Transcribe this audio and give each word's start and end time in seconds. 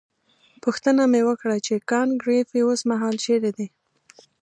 پوښتنه 0.63 1.03
مې 1.11 1.21
وکړه 1.29 1.55
چې 1.65 1.73
کانت 1.91 2.13
ګریفي 2.21 2.59
اوسمهال 2.65 3.15
چیرې 3.23 3.51
دی. 3.57 3.67